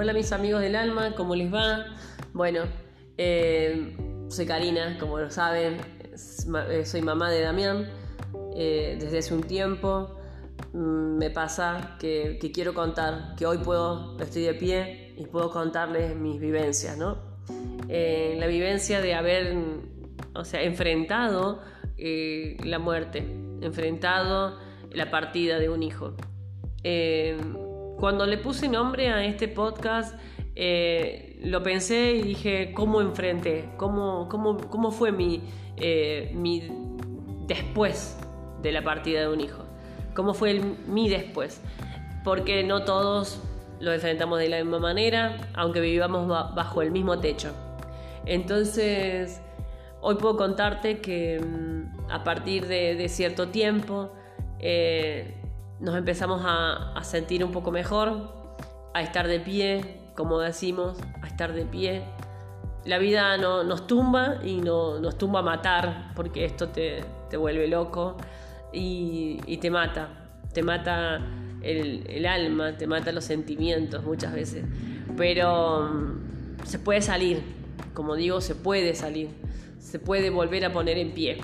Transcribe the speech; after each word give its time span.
Hola 0.00 0.14
mis 0.14 0.32
amigos 0.32 0.62
del 0.62 0.76
alma, 0.76 1.14
¿cómo 1.14 1.34
les 1.34 1.52
va? 1.52 1.84
Bueno, 2.32 2.62
eh, 3.18 3.94
soy 4.30 4.46
Karina, 4.46 4.96
como 4.98 5.18
lo 5.18 5.30
saben, 5.30 5.76
eh, 6.70 6.86
soy 6.86 7.02
mamá 7.02 7.30
de 7.30 7.42
Damián 7.42 7.86
eh, 8.56 8.96
desde 8.98 9.18
hace 9.18 9.34
un 9.34 9.42
tiempo. 9.42 10.16
Mm, 10.72 11.18
me 11.18 11.28
pasa 11.28 11.98
que, 12.00 12.38
quiero 12.54 12.72
contar, 12.72 13.34
que 13.36 13.44
hoy 13.44 13.58
puedo, 13.58 14.18
estoy 14.18 14.44
de 14.44 14.54
pie 14.54 15.12
y 15.18 15.26
puedo 15.26 15.50
contarles 15.50 16.16
mis 16.16 16.40
vivencias, 16.40 16.96
¿no? 16.96 17.18
la 17.86 18.46
vivencia 18.46 19.02
de 19.02 19.12
haber, 19.12 19.54
o 20.34 20.46
sea, 20.46 20.62
enfrentado 20.62 21.60
la 21.98 22.78
muerte, 22.78 23.18
enfrentado 23.60 24.58
la 24.92 25.10
partida 25.10 25.58
de 25.58 25.68
un 25.68 25.82
hijo. 25.82 26.14
Cuando 28.00 28.24
le 28.24 28.38
puse 28.38 28.66
nombre 28.66 29.10
a 29.10 29.22
este 29.26 29.46
podcast, 29.46 30.18
eh, 30.54 31.38
lo 31.44 31.62
pensé 31.62 32.14
y 32.14 32.22
dije, 32.22 32.72
¿cómo 32.72 33.02
enfrenté? 33.02 33.68
¿Cómo, 33.76 34.26
cómo, 34.30 34.56
cómo 34.56 34.90
fue 34.90 35.12
mi, 35.12 35.42
eh, 35.76 36.32
mi 36.34 36.62
después 37.46 38.18
de 38.62 38.72
la 38.72 38.82
partida 38.82 39.20
de 39.20 39.28
un 39.28 39.42
hijo? 39.42 39.64
¿Cómo 40.14 40.32
fue 40.32 40.62
mi 40.88 41.10
después? 41.10 41.60
Porque 42.24 42.64
no 42.64 42.84
todos 42.84 43.42
lo 43.80 43.92
enfrentamos 43.92 44.38
de 44.38 44.48
la 44.48 44.56
misma 44.56 44.78
manera, 44.78 45.50
aunque 45.52 45.80
vivamos 45.80 46.26
bajo 46.26 46.80
el 46.80 46.92
mismo 46.92 47.20
techo. 47.20 47.52
Entonces, 48.24 49.42
hoy 50.00 50.14
puedo 50.14 50.38
contarte 50.38 51.02
que 51.02 51.38
mm, 51.38 52.10
a 52.10 52.24
partir 52.24 52.66
de, 52.66 53.06
cierto 53.10 53.48
tiempo, 53.48 54.10
eh, 54.58 55.36
nos 55.80 55.96
empezamos 55.96 56.42
a, 56.44 57.00
sentir 57.02 57.42
un 57.42 57.52
poco 57.52 57.70
mejor, 57.70 58.32
a 58.94 59.02
estar 59.02 59.26
de 59.26 59.40
pie, 59.40 60.00
como 60.14 60.38
decimos, 60.38 60.98
a 61.22 61.26
estar 61.26 61.52
de 61.52 61.64
pie. 61.64 62.04
La 62.84 62.98
vida 62.98 63.36
no, 63.38 63.64
nos 63.64 63.86
tumba 63.86 64.38
y 64.44 64.56
no, 64.60 65.00
nos 65.00 65.16
tumba 65.16 65.40
a 65.40 65.42
matar, 65.42 66.12
porque 66.14 66.44
esto 66.44 66.68
te, 66.68 67.02
vuelve 67.36 67.66
loco 67.66 68.16
y, 68.72 69.56
te 69.60 69.70
mata. 69.70 70.08
Te 70.52 70.62
mata 70.62 71.20
el, 71.62 72.26
alma, 72.26 72.76
te 72.76 72.86
mata 72.86 73.12
los 73.12 73.24
sentimientos 73.24 74.04
muchas 74.04 74.34
veces. 74.34 74.64
Pero 75.16 75.88
mm, 75.88 76.64
se 76.64 76.78
puede 76.78 77.00
salir, 77.00 77.42
como 77.94 78.16
digo, 78.16 78.40
se 78.40 78.54
puede 78.54 78.94
salir. 78.94 79.30
Se 79.78 79.98
puede 79.98 80.28
volver 80.28 80.64
a 80.66 80.72
poner 80.72 80.98
en 80.98 81.12
pie. 81.14 81.38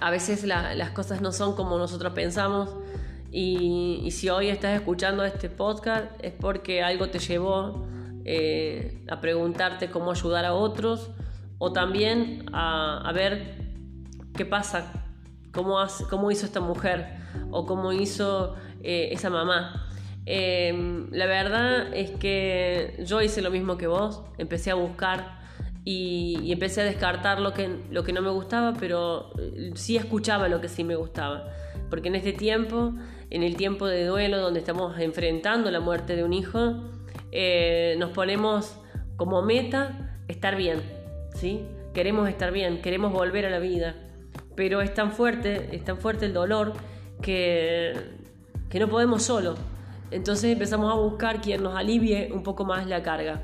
A 0.00 0.10
veces 0.10 0.44
las 0.44 0.90
cosas 0.90 1.22
no 1.22 1.32
son 1.32 1.56
como 1.56 1.78
nosotros 1.78 2.12
pensamos 2.12 2.76
y, 3.38 4.10
si 4.12 4.30
hoy 4.30 4.48
estás 4.48 4.74
escuchando 4.74 5.22
este 5.22 5.50
podcast 5.50 6.10
es 6.22 6.32
porque 6.32 6.82
algo 6.82 7.10
te 7.10 7.18
llevó 7.18 7.86
eh, 8.24 9.04
a 9.10 9.20
preguntarte 9.20 9.90
cómo 9.90 10.12
ayudar 10.12 10.46
a 10.46 10.54
otros 10.54 11.10
o 11.58 11.70
también 11.70 12.46
a, 12.54 13.12
ver 13.14 13.58
qué 14.34 14.46
pasa, 14.46 14.90
cómo, 15.52 15.76
cómo, 16.08 16.30
hizo 16.30 16.46
esta 16.46 16.60
mujer 16.60 17.18
o 17.50 17.66
cómo 17.66 17.92
hizo 17.92 18.56
eh, 18.82 19.10
esa 19.12 19.28
mamá. 19.28 19.86
Em, 20.24 21.10
la 21.10 21.26
verdad 21.26 21.92
es 21.92 22.12
que 22.12 23.04
yo 23.04 23.20
hice 23.20 23.42
lo 23.42 23.50
mismo 23.50 23.76
que 23.76 23.86
vos, 23.86 24.22
empecé 24.38 24.70
a 24.70 24.76
buscar 24.76 25.40
y, 25.84 26.38
y, 26.42 26.52
empecé 26.52 26.80
a 26.80 26.84
descartar 26.84 27.40
lo 27.40 27.52
que, 27.52 27.84
lo 27.90 28.02
que 28.02 28.14
no 28.14 28.22
me 28.22 28.30
gustaba, 28.30 28.72
pero 28.80 29.30
eh, 29.38 29.72
sí 29.74 29.98
escuchaba 29.98 30.48
lo 30.48 30.62
que 30.62 30.68
sí 30.68 30.84
me 30.84 30.96
gustaba. 30.96 31.50
Porque 31.88 32.08
en 32.08 32.16
este 32.16 32.32
tiempo 32.32 32.94
en 33.30 33.42
el 33.42 33.56
tiempo 33.56 33.86
de 33.86 34.06
duelo 34.06 34.38
donde 34.40 34.60
estamos 34.60 34.98
enfrentando 34.98 35.70
la 35.70 35.80
muerte 35.80 36.16
de 36.16 36.24
un 36.24 36.32
hijo, 36.32 36.74
eh, 37.32 37.96
nos 37.98 38.10
ponemos 38.10 38.76
como 39.16 39.42
meta 39.42 40.20
estar 40.28 40.56
bien, 40.56 40.80
¿sí? 41.34 41.66
Queremos 41.92 42.28
estar 42.28 42.52
bien, 42.52 42.82
queremos 42.82 43.12
volver 43.12 43.46
a 43.46 43.50
la 43.50 43.58
vida, 43.58 43.96
pero 44.54 44.80
es 44.80 44.92
tan 44.94 45.12
fuerte, 45.12 45.74
es 45.74 45.84
tan 45.84 45.98
fuerte 45.98 46.26
el 46.26 46.34
dolor 46.34 46.74
que, 47.20 47.94
que 48.68 48.78
no 48.78 48.88
podemos 48.88 49.22
solo. 49.22 49.54
Entonces 50.10 50.52
empezamos 50.52 50.92
a 50.92 50.96
buscar 50.96 51.40
quien 51.40 51.62
nos 51.62 51.74
alivie 51.74 52.30
un 52.32 52.42
poco 52.42 52.64
más 52.64 52.86
la 52.86 53.02
carga. 53.02 53.42